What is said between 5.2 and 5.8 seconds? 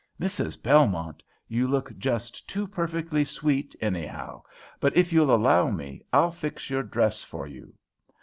allow